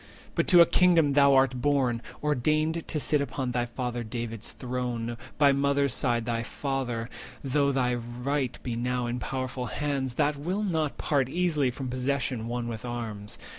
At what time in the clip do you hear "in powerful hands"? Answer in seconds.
9.05-10.15